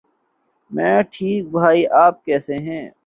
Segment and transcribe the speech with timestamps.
[0.71, 2.89] میں ٹھیک بھائی آپ کیسے ہیں؟